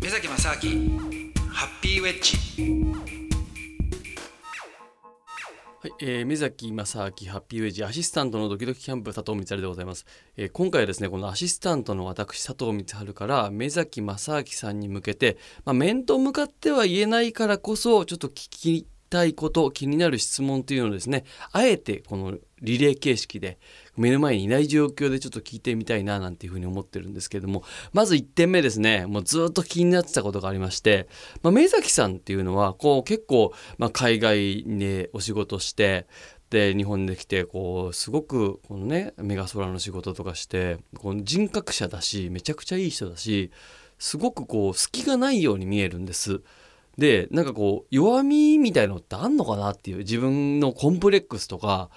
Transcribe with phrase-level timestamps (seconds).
[0.00, 0.98] 目崎正明
[1.50, 2.38] ハッピーウェッジ。
[5.82, 7.84] はい、えー、目崎正明ハッピーウェッジ。
[7.84, 10.06] アシスタントのドキドキキャンプ佐藤光でございます、
[10.38, 15.36] えー、今回はですねこのアシスタントの私佐藤光から目崎正明さんに向けて、
[15.66, 23.58] まあ、面と向かっては言えないからこそちょっと聞きたいこと気になる質問というのをですねあえてこのリレー形式で
[23.96, 31.08] 目の前にいない状況でちょっと聞いてみたいななんていうふうに思ってるんですけれどもまず1点目ですねもうずっと気になってたことがありまして、
[31.42, 36.06] まあ、目崎さんっていうのはこう結構、まあ、海外でお仕事して
[36.50, 43.50] で日本で来てこうすごくこのねメガソラの仕事とかしてこの人格者だしめちゃくちゃいい人だし
[43.98, 46.42] すごくこう隙がないように見えるんです。
[46.98, 51.88] でなんかこう弱みみたいのってあんのかなっていう自分のコンプレックスとか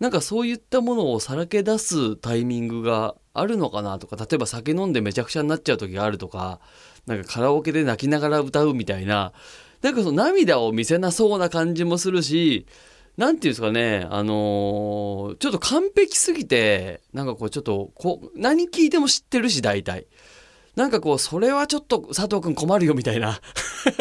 [0.00, 6.60] なんかそういったものをさらけ出すタイミングがあるのかなとか例えば酒飲んでめちゃくちゃになっちゃう時があるとか
[7.06, 9.32] なんかカラオケで泣きながら歌うみたいな
[9.82, 12.66] なんかその涙を見せなそうな感じもするし
[13.16, 20.06] 何て言うんですかねあのー、ちょっと完璧すぎてなんかこうちょっとこう何聞いても知ってるし大体。
[20.76, 23.40] なんかこう、それはちょっと佐藤くん困るよみたいな。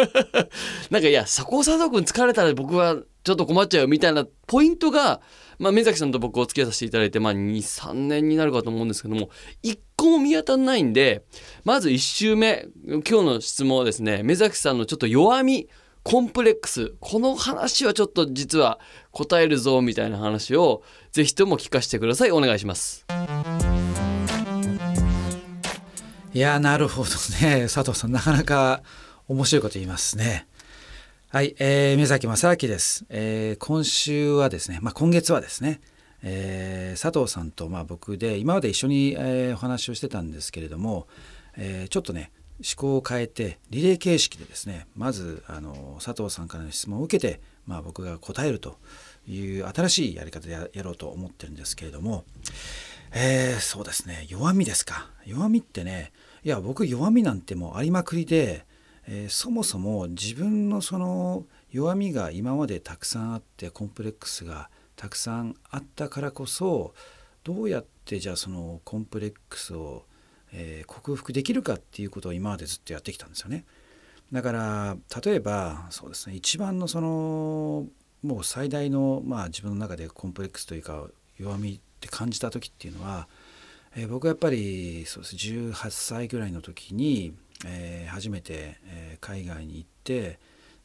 [0.89, 5.21] なんかいや、そこ佐藤くん疲れたら僕はちょっと困っちゃうよみたいなポイントが、
[5.63, 9.29] まあ、目崎さんと僕お付き合いさせていただいて、まあ、2、3年になるかと思うんですけども、
[9.61, 11.23] 一個も見当たらないんで、
[11.63, 15.69] まず1周目、今日の質問はですね、目崎さんのちょっと弱み、
[16.03, 18.77] コンプレックス、この話はちょっと実は
[19.11, 20.83] 答えるぞみたいな話を、
[21.13, 22.31] ぜひとも聞かせてください。
[22.31, 23.05] お願いします。
[26.33, 27.09] いやなるほど
[27.47, 28.81] ね佐藤さんなかなか
[29.27, 30.47] 面白いこと言いますね。
[31.33, 35.81] はい、えー、宮崎正明です、えー、今週はですね、まあ、今月はですね、
[36.21, 41.07] えー、佐藤さんとまあ僕で今まで一緒に、えー、お話をしてたんですけれども、
[41.57, 48.77] えー、ちょっとね思考を変えてリレー形式でですねまずあの佐藤さんからの質問を受けて、まあ、僕が答えると
[49.27, 52.25] いう新しいやり方でやろうと思ってるんですけれども、
[53.11, 55.09] えー、そうですね弱みですか。
[55.25, 56.11] 弱みってね
[56.43, 58.67] いや僕弱みなんてもうありまくりで、
[59.07, 66.93] えー、そもそも自分のその弱みが今までたくさんあってコンプレックスがたくさんあったからこそ
[67.43, 70.05] どうやってじゃあそのコンプレックスを、
[70.53, 73.65] えー、克服できるかっていうことを今までずっとやってきたんですよね。
[74.31, 77.85] だから例えばそうですね一番のその
[78.23, 83.27] もう最大の、まあ、自分の中でコンプレックスというか弱みって感じた時っていうのは、
[83.95, 87.33] えー、僕はやっぱりそうです18歳ぐらいの時に、
[87.65, 90.39] えー、初めて、えー、海外に行って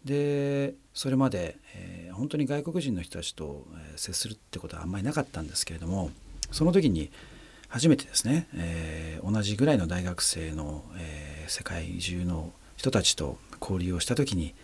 [0.04, 6.10] でそれまで、えー、本当に外国人の人たちと、え、接するってことはあんまりなかったんですけれども
[6.50, 7.10] その時に
[7.68, 14.54] 初めてですね、え、同じぐらいの大学生の、え、世界中の人たちと交流をした時に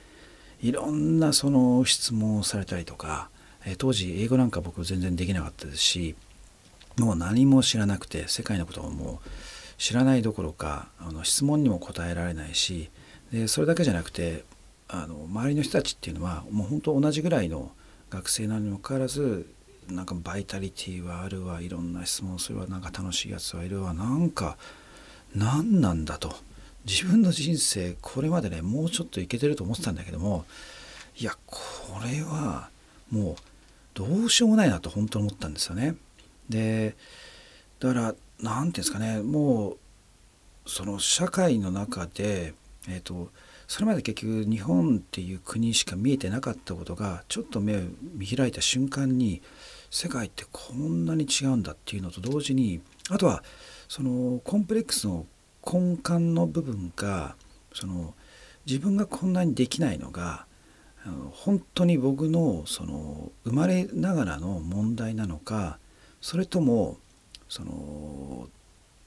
[0.62, 3.28] いろんなその質問をされたりとか、
[3.66, 6.14] え、当時英語なんか僕全然できなかったですし
[6.98, 9.28] もう何も知らなくて世界のことをもう
[9.78, 12.90] 知らないどころかあの質問にも答えられないし
[13.32, 14.44] でそれだけじゃなくて
[14.88, 17.72] あの周りの人たちっていうのはもう本当同じぐらいの
[18.10, 19.46] 学生なのにもかかわらず
[19.88, 24.56] なんかバイタリティはあるわいろんな質問するわなんか楽しいやつはいるわなんか
[25.34, 26.34] 何なんだと
[26.86, 30.44] 自分の人生これまでねもうちょっといけてると思ってたんだけども
[31.18, 31.58] いやこ
[32.04, 32.68] れは
[33.10, 33.36] もう
[33.94, 35.94] どうしようもないなと本当に思ったんですよね。
[36.48, 36.96] で
[37.80, 39.78] だから何て言うんですかねもう
[40.66, 42.54] その社会の中で、
[42.88, 43.30] えーと、
[43.66, 47.80] それまで結局日本っていう国しか見えてなかったことがちょっと目を
[48.14, 49.42] 見開いた瞬間に
[49.90, 52.80] 世界ってこんなに違うんだっていうのと同時に
[53.10, 53.44] あとは
[53.88, 55.26] そのコンプレックスの
[55.70, 57.36] 根幹の部分が
[57.72, 58.14] その
[58.66, 60.46] 自分がこんなにできないのが
[61.32, 65.78] 本当に僕のその生まれながらの問題なのか
[66.22, 66.96] それとも
[67.48, 68.48] その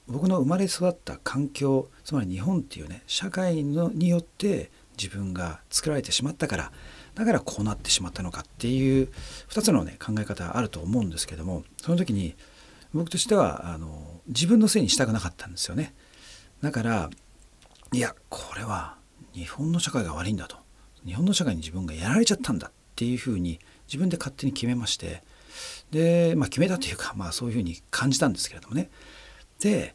[0.06, 6.72] 僕の生まれ育った環境つまり日本っていうね社会のによって自分が作られてしまったから
[7.14, 9.08] だからこうなってしまったのかっていう
[9.50, 12.34] 2つのね考え方あると思うんですけどもその時に
[12.94, 15.94] 僕としてはあの自分のせいにしたくなかったんですよね。
[16.62, 17.10] だから
[17.92, 18.96] いやこれは
[19.34, 20.56] 日本の社会が悪いんだと
[21.04, 25.22] 日本の社会に自分がやられちゃったんだっていうふうに自分で勝手に決めまして
[25.90, 28.90] で、まあ、決めたというか、まあ、そういうふうに感じたんですけれどもね。
[29.60, 29.94] で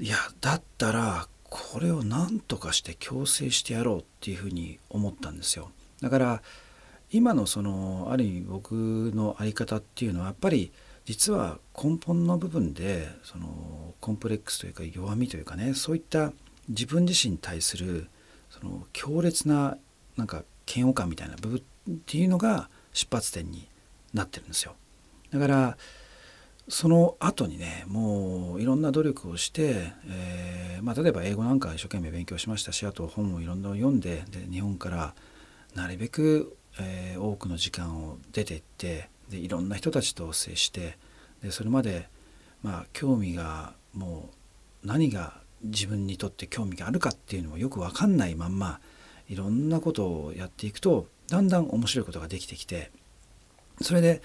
[0.00, 5.70] いやだったらこれを何とかして強制してやろうっていうふうに思ったんですよ。
[6.00, 6.42] だから
[7.10, 8.72] 今のそのある意味僕
[9.14, 10.72] の在り方っていうのはやっぱり
[11.04, 16.32] 実は根本の部分でそのコンプレックスというか弱みというかねそういった
[16.68, 18.08] 自分自身に対する
[18.50, 19.76] その強烈な
[20.16, 20.42] なんか
[20.72, 23.68] 嫌悪感みたいな部分っていうのが出発点に
[24.14, 24.74] なってるんですよ。
[25.30, 25.76] だから
[26.68, 35.14] その後にねもういろんな努力をして、えーまあ、例えば英語なんか一生懸命勉強しましたしあと本をいろんな読んでで日本から
[35.74, 40.96] なるべく、えー、多くの時間を出ていってでいろんな人たちと接して
[41.42, 42.08] でそれまで、
[42.62, 44.30] まあ、興味がも
[44.82, 48.80] う何が自分にとって興味があるかっていうのもよく分かんないまんま
[49.28, 52.90] いろんなことをやっていくとだんだん面白いことができてきて
[53.80, 54.22] それで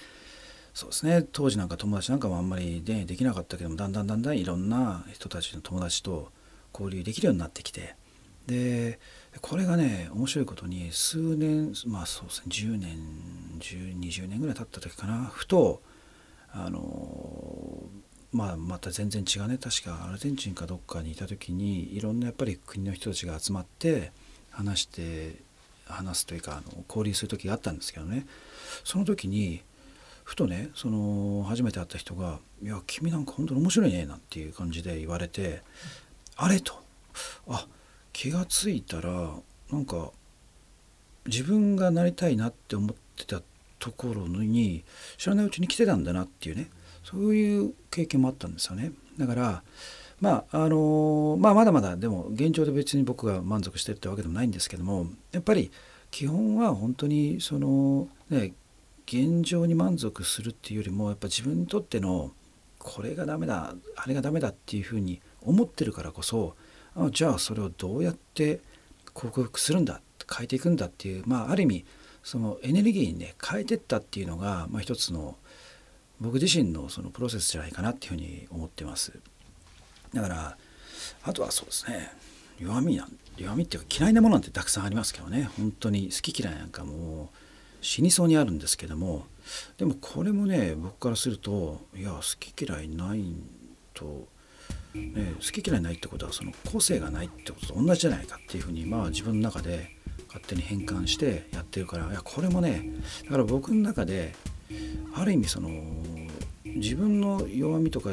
[0.73, 1.27] そうですね。
[1.31, 6.31] 当時なんか友達なんかもあんまりでできなかったけどもだんだんだんだんいろんな人たちの友達と
[6.73, 7.95] 交流できるようになってきて
[8.47, 8.99] で
[9.41, 12.97] これがね面白いことに数年まあそうですね10年
[13.59, 15.81] 20年ぐらい経った時かなふと
[16.51, 17.83] あの
[18.31, 24.11] まあまた全然違うね確かアルゼンチンかどっかにいた時にいろんなやっぱり国の人たちが集まって
[24.51, 25.41] 話して
[25.93, 28.25] 話すというかあの交流する時があったんですけどね
[28.83, 29.61] その時に
[30.23, 35.63] ふとねその初めて会った人が「いや君なんか本当に面白いね」なんていう感じで言われて
[36.37, 36.73] 「あれ?」と
[37.47, 37.67] 「あ
[38.13, 39.35] 気が付いたら
[39.71, 40.11] なんか
[41.25, 43.41] 自分がなりたいなって思ってた
[43.79, 44.83] ところに
[45.17, 46.69] 知らないうちに来てたんだなっていうね
[47.03, 48.91] そういう経験もあったんですよね。
[49.17, 49.63] だから
[50.21, 55.71] まああのまあ、まだまだでも現状で別に僕が満足してるってわけでもないんですけどもやっぱり
[56.11, 58.53] 基本は本当にそのね
[59.05, 62.31] 現状に満足するっていうよりもやっぱ自分にとっての
[62.77, 66.55] これがダメだあれがダメだっていうふうに思ってるからこそ
[66.95, 68.59] あじゃあそれをどうやって
[69.13, 70.01] 克服するんだ
[70.31, 71.85] 変えていくんだっていうまあある意味
[72.23, 75.35] そのエネルギーにね変えてったっていうのが、まあ、一つの
[76.19, 79.13] 僕自身のそのプロセスじゃないかなっていうふうに思ってます。
[80.13, 80.57] だから
[81.23, 82.11] あとはそうですね
[82.59, 85.49] 弱みなん弱みっていうか嫌いなものなんてたくさんありますけどね。
[85.57, 87.37] 本当に好き嫌いなんかもう
[87.81, 89.25] 死にそうにあるんですけども。
[89.77, 93.33] でもこれもね僕からするといや好き嫌いない
[93.93, 94.27] と、
[94.93, 99.95] ね、好き嫌いないってことはその個性がないってことと同じじゃないかっていうふうにまあ自分の中で
[100.27, 102.91] 勝手に変換してやってるからいやこれもね
[103.23, 104.35] だから僕の中で
[105.15, 105.69] ある意味その
[106.63, 108.11] 自分の弱みとか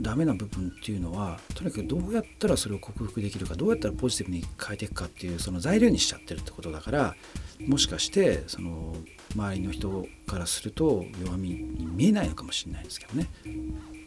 [0.00, 7.14] ダメな部分っていうのはとにかくどうやったらそれを克服できるかどうやったらポジティブに変えていくかっていうその材料にしちゃってるってことだから
[7.66, 8.94] もしかしてその
[9.34, 13.28] 周りの人からすると弱みに見えないのかもしれないですけどね。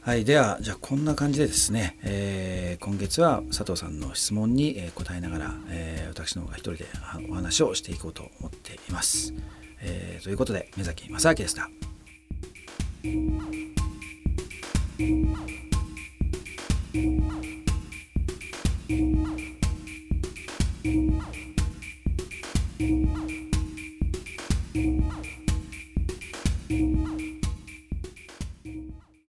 [0.01, 6.85] はい、ではじゃあこんな感じでですね、えー、今月は佐藤さんの質問に答えながら、えー、私の方が一人で
[7.29, 9.33] お話をしていこうと思っています。
[9.81, 11.69] えー、ということで目崎正明でした。